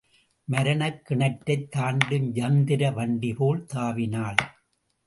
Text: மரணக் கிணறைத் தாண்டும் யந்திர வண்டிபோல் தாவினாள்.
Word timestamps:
மரணக் 0.51 1.01
கிணறைத் 1.09 1.71
தாண்டும் 1.71 2.35
யந்திர 2.35 2.91
வண்டிபோல் 2.91 3.65
தாவினாள். 3.73 4.41